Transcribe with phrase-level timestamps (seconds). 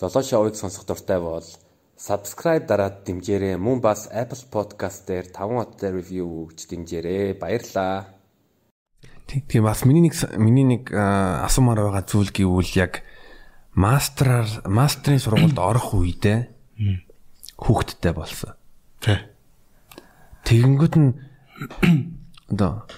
[0.00, 1.44] Золоо шоуыг сонсох дуртай бол
[2.00, 3.60] subscribe дараад дэмжээрэй.
[3.60, 7.36] Мөн бас Apple Podcast дээр 5 хоттой review өгч дэмжээрэй.
[7.36, 8.08] Баярлалаа.
[9.28, 13.04] Тийм бас миний нэг миний нэг асуумаар байгаа зүйл гэвэл яг
[13.76, 16.48] мастраар мастрын сургуульд орох үедээ
[17.60, 18.56] хүүхдтэй болсон.
[19.04, 19.28] Тэ.
[20.48, 21.12] Тэгэнгүүт нь
[22.56, 22.88] одоо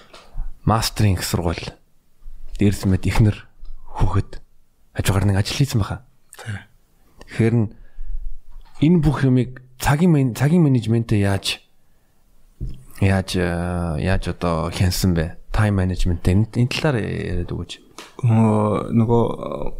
[0.63, 1.67] мастрын их сургууль
[2.63, 3.43] дээрс мэд ихнэр
[3.91, 4.39] хүүхэд
[4.95, 6.07] хажуугаар нэг ажил хийсэн байхаа.
[6.39, 6.71] Тэ.
[7.33, 7.57] Тэгэхээр
[8.85, 11.65] энэ бүх юмыг цагийн цагийн менежментээ яаж
[13.01, 13.41] яаж
[13.97, 15.41] яаж одоо хянсан бэ?
[15.49, 17.81] Time management энэ талаар яриад өгөөч.
[18.21, 19.23] Нөгөө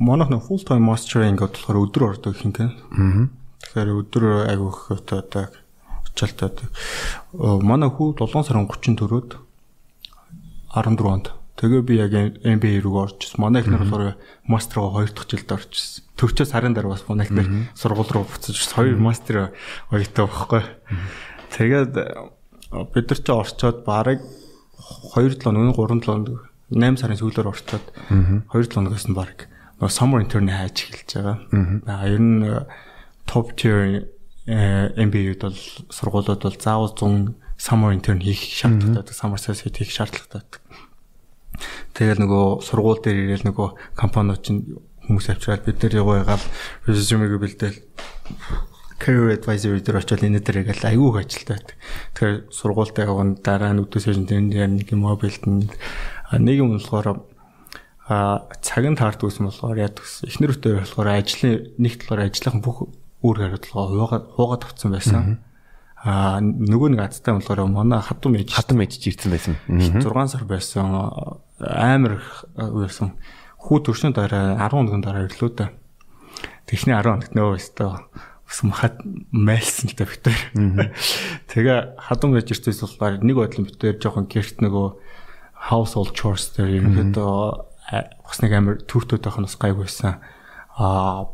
[0.02, 2.73] манайх нэг full time mastering болохоор өдөр ордог хин гэн.
[2.73, 3.29] Аа.
[3.62, 5.54] Тэгэхээр өдөр айгүйх одоо
[6.09, 6.57] очилтаад
[7.38, 9.38] манай хүү 7 сарын 34-нд
[10.73, 11.27] 14 онд
[11.63, 12.13] тэгээ би яг
[12.44, 13.40] MBA рүү орчихсон.
[13.40, 14.20] Манай ихнэр болохоор
[14.52, 16.04] мастергаа 2 дахь жилд орчихсон.
[16.20, 19.55] Төвчөөс сарын дараа бас манай ихнэр сургууль руу буцаж хоёр мастер
[19.87, 20.63] оётой байхгүй.
[21.55, 21.96] Тэгээд
[22.91, 24.20] бид нар ч орчоод барыг
[25.15, 26.35] 2 7 өнөө 3 7
[26.76, 29.15] 8 сарын сүүлээр орчоод 2 7 өнөөс нь
[29.84, 31.37] нөгөө summer intern хайж эхэлж байгаа.
[31.87, 32.43] Аа ер нь
[33.27, 34.07] top tier
[34.48, 35.59] MBA-д бол
[35.91, 40.59] сургуулиуд бол заавал 100 summer intern хийх шаардлагатай, summer associate хийх шаардлагатай.
[41.94, 44.62] Тэгээд нөгөө сургууль дээр ирээл нөгөө компаниуд чинь
[45.05, 46.46] хүмүүс авчраад бид нар яваагаал
[46.90, 47.77] resume-г бэлдээл
[49.04, 51.60] career advisory дээр очиод энэ дээр ингээл айгүйх ажилтаа.
[52.16, 55.70] Тэгэхээр сургуультай явган дараа нь өдөөс хойш тэр нэг юм бэлдэн
[56.40, 57.27] нэг юм болохоор
[58.08, 60.27] а цагийн таард үзсэн болохоор яд гэсэн.
[60.32, 62.88] Эхнэр өтөө болохоор ажлын нэг талаар ажлынхан бүх
[63.24, 65.24] үр хариуцлага хуугаад хуугаад авцсан байсан.
[66.03, 69.56] А нөгөө нэг азтай болохоор манай хатам ээж хатам ээж ирсэн байсан.
[69.72, 70.03] 6
[70.35, 70.91] сар байсан
[71.63, 72.19] амар
[72.59, 73.16] байсан.
[73.56, 75.72] Хүү төршний дараа 10 хоногийн дараа ирлээ да.
[76.68, 77.91] Тэхний 10 хоногт нөө өстөө
[78.44, 79.00] бас махад
[79.31, 80.35] майлсан л та битэр.
[81.56, 84.88] Тэгээ хадам байж ирсэн болохоор нэг бодлон битэр жоохон гэрт нөгөө
[85.72, 87.31] household chores дээр ерөнхийдөө
[88.28, 90.20] бас нэг амар төвтөд байх нь бас гайгүйсэн.
[90.75, 91.31] Аа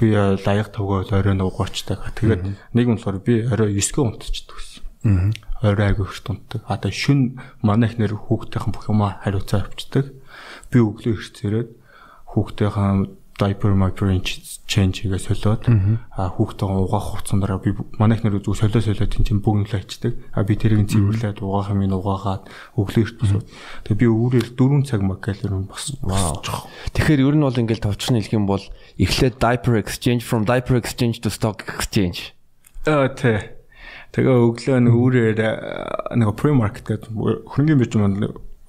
[0.00, 2.00] би лаяг тавгаад орой нуугуучдаг.
[2.16, 5.36] Тэгээд нэг юм болохоор би орой 9-г унтчихдаг гэсэн.
[5.60, 6.64] Орой айгүй ихт унтдаг.
[6.64, 7.20] А тэгээ шүн
[7.60, 10.16] манай их нэр хүүхдийнхэн бүх юмаа хариуцаа авчдаг.
[10.72, 11.70] Би өглөө ирцээрээд
[12.32, 14.12] хүүхдийнхээ diaper micro
[14.68, 15.64] change хийгээ солиод
[16.14, 20.12] а хүүхдээ угаах хугацаанд дараа би манай ихнэр зүг солио солиод тийм бүгнлээ ичдэг.
[20.36, 22.44] А би тэрийг цэвэрлээд угаах юм угаагаад
[22.76, 23.42] өглөө эрт босоо.
[23.88, 25.90] Тэгээ би өөрөөр 4 цаг макал ер нь бас.
[26.94, 28.62] Тэгэхээр ер нь бол ингээл товчхон хэлэх юм бол
[29.00, 32.36] эхлээд diaper exchange from diaper exchange to stock exchange.
[32.86, 33.58] Аа тий.
[34.14, 35.38] Тэгээ өглөө нэг үүрээр
[36.14, 38.18] нэг pre-market гэдэг хөрөнгөний бирж маань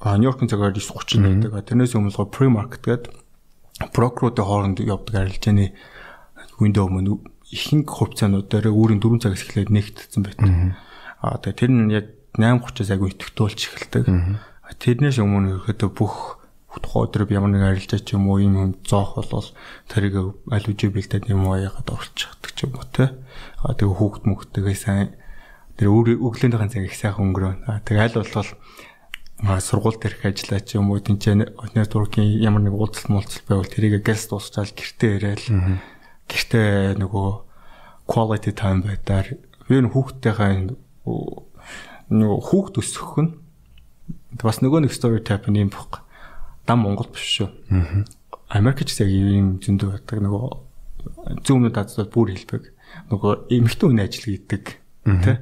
[0.02, 1.66] Нью-Йоркын цагаар 9:30 байдаг.
[1.70, 3.21] Тэрнээс өмнө pre-market гэдэг
[3.80, 5.72] прокуруудын хооронд явдаг арилжааны
[6.59, 7.22] үндэ өмнө
[7.52, 10.50] ихэнх хувьцаанууд дээр өөрийн 4 цагаас эхлээд нэгтдсэн байдаг.
[11.20, 12.06] Аа тэгээ тэр нь яг
[12.40, 14.06] 8:30-аас агүй итгэвтүүлж эхэлдэг.
[14.80, 16.40] Тэрнээс өмнө ихэд бүх
[16.80, 19.52] тухайн өдөр ямар нэг арилжаа ч юм уу юм юм зоох болвол
[19.92, 20.16] тэрийг
[20.48, 23.12] аль үжи бэлдээд юм уу яагаад орчихдаг ч юм уу те.
[23.59, 25.12] Аа тэгээ хүүхд мөхтэйгээ сайн
[25.76, 27.68] тэр өөр өглөөнийхэн цаг их сайхан өнгөрөө.
[27.68, 28.50] Аа тэгээ аль болвол
[29.41, 34.29] сургууль дээрх ажиллаа ч юм уу тэнцээ networking ямар нэг уулзалт муулзалт байвал тэрийг гэлс
[34.29, 35.46] дуусчаал гэртээ ирээл
[36.29, 37.29] гэртээ нөгөө
[38.06, 40.52] quality time байдаар би хүүхдтэйгээ
[42.12, 43.31] нөгөө хүүхд өсөх нь
[44.44, 46.03] бас нөгөө нэг story type юм баг.
[46.68, 47.50] Дам Монгол биш шүү.
[48.52, 50.46] Америкч яг юм зөндөө байдаг нөгөө
[51.47, 52.63] зүүмнүүд дадсад бүр хэлбэг.
[53.12, 54.79] Нөгөө эмхтэн үний ажил хийдэг.
[55.03, 55.41] Тэ?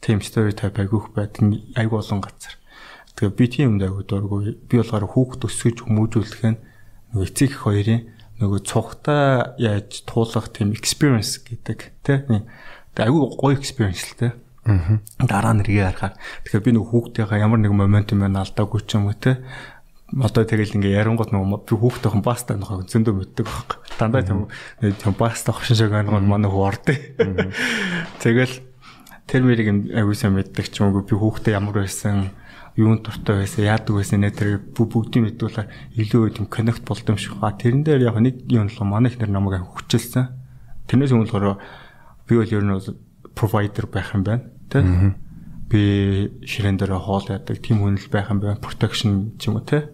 [0.00, 1.42] Team story type айгүйх байдаг
[1.74, 2.54] айгүй олон газар.
[3.16, 4.60] Тэгээ би тийм юм даа дургүй.
[4.68, 6.60] Би болохоор хүүхд өсгөж хүмүүжүүлэх нь
[7.16, 8.02] нөгөө эцэг их хоёрын
[8.40, 12.44] нөгөө цухтаа яаж туулах тийм experience гэдэг тийм
[13.00, 16.14] айгүй гоё experience л тийм дараа нэргээ харахаар.
[16.44, 19.40] Тэгэхээр би нөгөө хүүхдийнхаа ямар нэг моментум байна алдаагүй ч юм уу те
[20.14, 23.78] одоо тэгэл ингээ ярангууд нөгөө би хүүхдийнхэн баста нөхөө зөндөө мэддэг байхгүй.
[23.98, 24.46] Дандаа тийм
[24.78, 26.94] тийм баста хошин шиг ангаа манай хүү ордё.
[28.22, 28.54] Тэгэл
[29.26, 32.30] тэр мэрийг аягүй сайн мэддэг ч юм уу би хүүхдээ ямар байсан
[32.76, 37.40] юунд дуртай байсан, яадаг байсан нэ тэр бүгдийг мэдүүлээ илүү тийм коннект болд юм шиг
[37.40, 37.56] ба.
[37.56, 40.28] Тэрэн дээр яг нэг юм л манай их нэр намайг хүчилсэн.
[40.84, 41.56] Тэрнээс өмнө болохоор
[42.28, 42.76] би бол ер нь
[43.32, 44.44] провайдер байх юм байна.
[44.68, 44.84] Тэ?
[45.72, 45.80] Би
[46.44, 48.60] ширээн дээр хоол яадаг, тим хүнэл байх юм байна.
[48.60, 49.88] Protection ч юм уу тэ?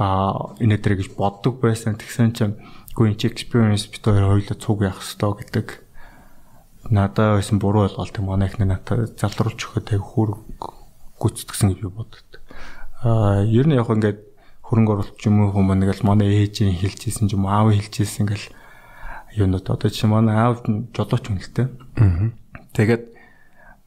[0.00, 2.00] Аа энэ дээр гэж боддог байсан.
[2.00, 2.56] Тэгсэн чинь
[2.96, 5.68] гоо энэ experience бид хоёр хоёулаа цуг явах хэрэгтэй гэдэг
[6.90, 10.83] надад байсан буруу ойлголт юм манай их надад залруулж өгөхөд аяг
[11.18, 12.22] хүр гүйцэтгсэн гэж би боддог.
[13.02, 14.20] Аа ер нь яг ингээд
[14.64, 18.48] хөрөнгө оруулалт юм уу хүмүүс нэг л манай ээжийн хэлжсэн ч юм аав хэлжсэн ингээл
[19.36, 21.68] юунууд одоо чи манай аав жолооч л дээ.
[22.72, 23.02] Тэгээд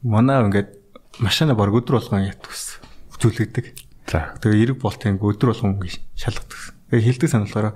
[0.06, 0.70] манай ингээд
[1.18, 2.84] машина баг өдөр болгон гэсэн.
[3.18, 3.66] Үзүүлэгдэг.
[4.06, 4.38] За.
[4.38, 5.82] Тэгээ эрэг болтын өдөр болгон
[6.14, 6.78] шалгадаг.
[6.88, 7.74] Тэгээ хилдэг санаалаараа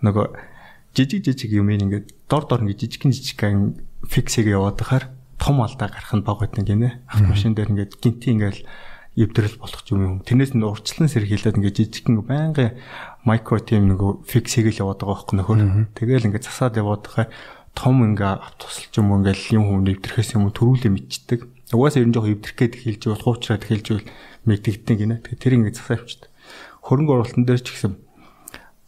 [0.00, 0.26] нөгөө
[0.96, 6.12] жижиг жижиг юм ингээд дор дор ингээд жижигэн жижигхэн фиксийг яваад хахаар том алдаа гарах
[6.12, 7.00] нь баг байдаг гинэ.
[7.08, 8.60] Автомашин дээр ингээд гинти ингээд
[9.16, 10.14] эвдрэл болох юм юм.
[10.20, 12.76] Тэрнээс нь урьдчилан сэргийлээд ингээд жижигхэн байнгын
[13.24, 15.60] микро тим нөгөө фиксийг л яваад байгаа байхгүй нөхөр.
[15.96, 17.28] Тэгээл ингээд засаад яваад хахаар
[17.74, 21.40] том ингээ авт тусалч юм ингээл юм хүмүүс эвдэрхээс юм төрүүлээ мэдчихдэг.
[21.72, 24.06] Угаасаа ер нь жоохон эвдэрх гээд хэлж бол хуучраад хэлж бол
[24.46, 25.16] мэддэгдэн гинэ.
[25.40, 26.30] Тэр ингээ засаа авчдаг.
[26.84, 27.92] Хөрөнгө оруулалтын дээр ч гэсэн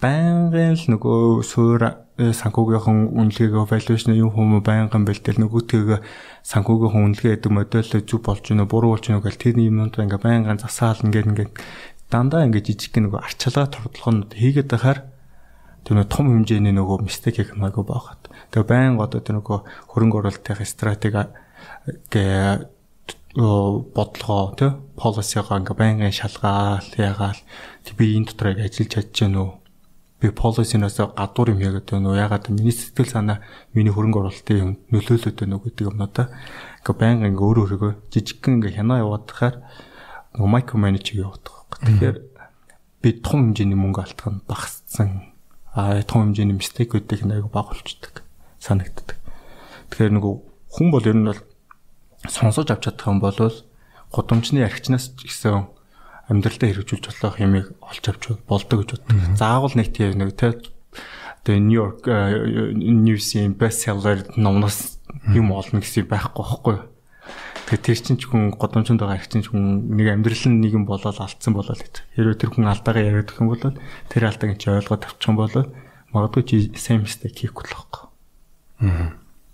[0.02, 6.00] байнгын л нөгөө суур санхүүгийнхэн үнэлгээгээ valuation юм хүмүүс байнгын бэлдэл нөгөөтэйгээ
[6.44, 10.60] санхүүгийнхэн үнэлгээ гэдэг модель зүг болж гинэ буруу болж гинэ гэл тэр юмнууд ингээ байнгын
[10.60, 11.48] засаал ингээ ингээ
[12.12, 15.00] дандаа ингээ жижиг нэг арчилгаа тордлогонод хийгээд байхаар
[15.88, 18.20] тэр нэг том хэмжээний нөгөө мистек хийх магадгүй байхад.
[18.52, 19.58] Тэгээ байн одоо тэр нөгөө
[19.96, 21.24] хөрөнгө оруулалтын стратеги
[22.12, 22.24] гэ
[23.96, 24.70] бодлогоо тий
[25.00, 27.40] полисигаа ингээ байнгын шалгаал ягаал
[27.96, 29.61] би энэ дотор ажиллаж чадж гэнэ үү
[30.22, 33.42] би полисинаас гадуур юм яагаад вэ нөө ягаад миний сэтгэл санаа
[33.74, 36.26] миний хөрөнгө оруулалтын юм нөлөөлөд байна уу гэдэг юмнуудаа
[36.78, 39.54] ингээ байнга ингээ өөрөө өөрийгөө жижигхэн ингээ хянаа яваад тахаар
[40.38, 41.78] нөгөө майкро менежер яваад байгаа.
[41.82, 42.18] Тэгэхээр
[43.02, 45.10] би том хэмжээний мөнгө алдах нь багассан.
[45.74, 48.22] Аа том хэмжээний мистекүүдийг нэг баг болчдөг
[48.62, 49.18] санагддаг.
[49.90, 50.34] Тэгэхээр нөгөө
[50.70, 51.42] хүн бол ер нь бол
[52.30, 53.34] сонсож авч чадах юм бол
[54.14, 55.66] гудамжны архичнаас ч гэсэн
[56.32, 59.36] амьдралдаа хэрэгжүүлж болох юмыг олж авч болдог гэж боддог.
[59.36, 60.56] Заавал нэг тийм нэг те
[61.58, 64.98] New York News-ийн bestseller номноос
[65.34, 66.76] юм олно гэсэн байхгүй байхгүй.
[67.66, 71.18] Тэгээ тэр чинь ч хүн годомчонд байгаа их чинь хүн нэг амьдрал нь нэгэн болоод
[71.18, 71.94] алдсан болоод гэж.
[72.14, 73.64] Хэрвээ тэр хүн алдаагаа яриад өгөх юм бол
[74.10, 75.54] тэр алдааг чи ойлгоод авчих юм бол
[76.14, 78.02] магадгүй чи same mistake хийхгүй л байхгүй.